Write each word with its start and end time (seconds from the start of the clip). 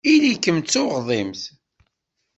Ili-kem 0.13 0.57
d 0.59 0.65
tuɣdimt. 0.71 1.41